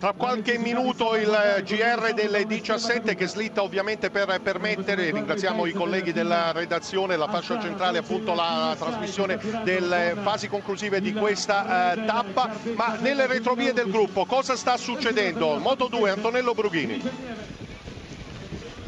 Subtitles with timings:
[0.00, 6.10] Tra qualche minuto il GR delle 17 che slitta ovviamente per permettere, ringraziamo i colleghi
[6.10, 12.48] della redazione, la fascia centrale appunto la trasmissione delle fasi conclusive di questa eh, tappa,
[12.74, 15.58] ma nelle retrovie del gruppo cosa sta succedendo?
[15.58, 17.59] Moto 2 Antonello Brughini.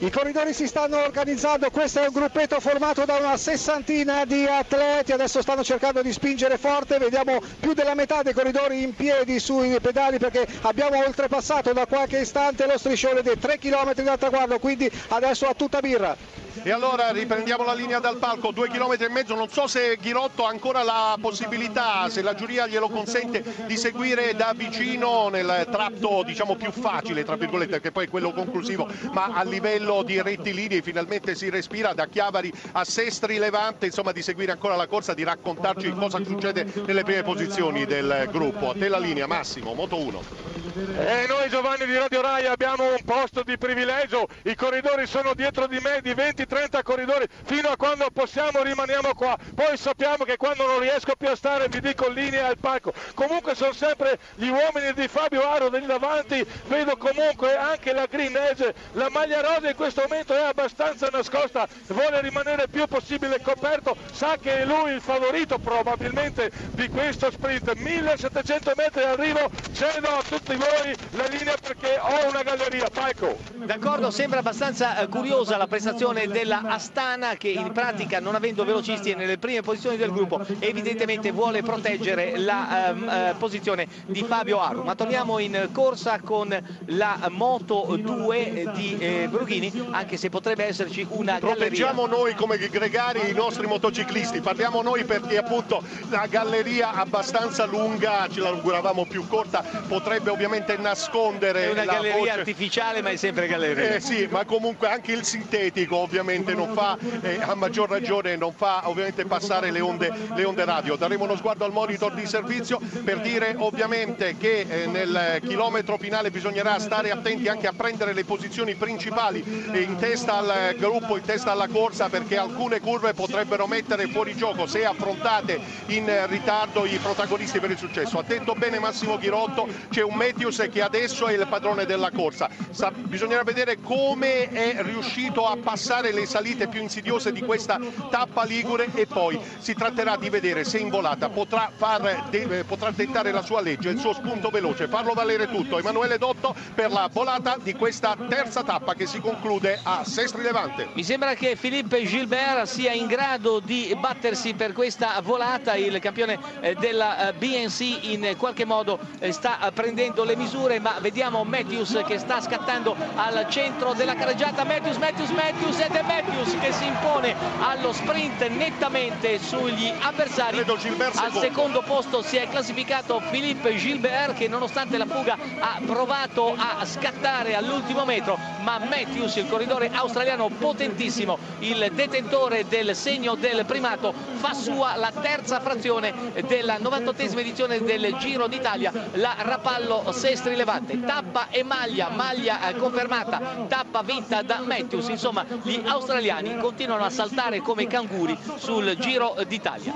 [0.00, 5.10] I corridori si stanno organizzando, questo è un gruppetto formato da una sessantina di atleti,
[5.10, 9.76] adesso stanno cercando di spingere forte, vediamo più della metà dei corridori in piedi sui
[9.80, 14.88] pedali perché abbiamo oltrepassato da qualche istante lo striscione dei 3 km dal traguardo, quindi
[15.08, 16.16] adesso a tutta birra.
[16.62, 20.44] E allora riprendiamo la linea dal palco, due chilometri e mezzo, non so se Ghirotto
[20.44, 26.22] ha ancora la possibilità, se la giuria glielo consente, di seguire da vicino nel tratto
[26.24, 30.82] diciamo più facile, tra virgolette, che poi è quello conclusivo, ma a livello di rettilinei
[30.82, 35.22] finalmente si respira da Chiavari a Sestri Levante, insomma di seguire ancora la corsa, di
[35.22, 38.70] raccontarci cosa succede nelle prime posizioni del gruppo.
[38.70, 40.57] A te la linea, Massimo, Moto 1.
[40.60, 45.68] E noi Giovanni di Radio Rai abbiamo un posto di privilegio, i corridori sono dietro
[45.68, 50.66] di me di 20-30 corridori, fino a quando possiamo rimaniamo qua, poi sappiamo che quando
[50.66, 54.92] non riesco più a stare vi dico linea al palco, comunque sono sempre gli uomini
[54.94, 59.76] di Fabio Aro lì davanti, vedo comunque anche la Green Edge, la maglia rosa in
[59.76, 65.00] questo momento è abbastanza nascosta, vuole rimanere più possibile coperto, sa che è lui il
[65.00, 71.98] favorito probabilmente di questo sprint, 1700 metri d'arrivo, cedo a tutti voi la linea perché
[71.98, 72.88] ho una galleria.
[72.90, 73.36] Paco.
[73.64, 79.14] D'accordo, sembra abbastanza eh, curiosa la prestazione della Astana che in pratica non avendo velocisti
[79.14, 84.82] nelle prime posizioni del gruppo evidentemente vuole proteggere la ehm, eh, posizione di Fabio Aru.
[84.82, 91.06] Ma torniamo in corsa con la Moto 2 di eh, Brughini anche se potrebbe esserci
[91.10, 91.54] una galleria.
[91.56, 98.28] Proteggiamo noi come gregari i nostri motociclisti, parliamo noi perché appunto la galleria abbastanza lunga,
[98.30, 102.30] ce l'auguravamo più corta, potrebbe ovviamente nascondere è una galleria voce.
[102.30, 103.96] artificiale ma è sempre galleria.
[103.96, 108.52] Eh sì ma comunque anche il sintetico ovviamente non fa eh, a maggior ragione non
[108.52, 110.94] fa ovviamente passare le onde, le onde, radio.
[110.94, 116.30] Daremo uno sguardo al monitor di servizio per dire ovviamente che eh, nel chilometro finale
[116.30, 121.24] bisognerà stare attenti anche a prendere le posizioni principali eh, in testa al gruppo in
[121.24, 126.96] testa alla corsa perché alcune curve potrebbero mettere fuori gioco se affrontate in ritardo i
[126.98, 128.20] protagonisti per il successo.
[128.20, 132.10] Ha detto bene Massimo Ghirotto c'è un metro Matthews che adesso è il padrone della
[132.10, 132.50] corsa.
[132.70, 137.80] Sa, bisognerà vedere come è riuscito a passare le salite più insidiose di questa
[138.10, 142.90] tappa ligure e poi si tratterà di vedere se in volata potrà, far, de, potrà
[142.90, 145.78] dettare la sua legge, il suo spunto veloce, farlo valere tutto.
[145.78, 150.88] Emanuele Dotto per la volata di questa terza tappa che si conclude a Sestri Levante.
[150.92, 156.38] Mi sembra che Philippe Gilbert sia in grado di battersi per questa volata, il campione
[156.60, 162.02] eh, della eh, BNC in qualche modo eh, sta prendendo le misure ma vediamo Matthews
[162.06, 164.64] che sta scattando al centro della carreggiata.
[164.64, 170.58] Matthews, Matthews, Matthews ed è Matthews che si impone allo sprint nettamente sugli avversari.
[170.58, 176.84] Al secondo posto si è classificato Philippe Gilbert che nonostante la fuga ha provato a
[176.84, 184.12] scattare all'ultimo metro ma Matthews il corridore australiano potentissimo il detentore del segno del primato
[184.34, 186.12] fa sua la terza frazione
[186.46, 188.92] della 98esima edizione del Giro d'Italia.
[189.14, 195.46] La Rapallo Sestri Levante, tappa e maglia, maglia eh, confermata, tappa vinta da Matthews, insomma
[195.62, 199.94] gli australiani continuano a saltare come canguri sul Giro d'Italia.